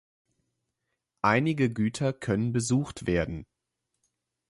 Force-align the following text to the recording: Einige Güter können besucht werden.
Einige 1.21 1.71
Güter 1.71 2.11
können 2.11 2.53
besucht 2.53 3.05
werden. 3.05 3.45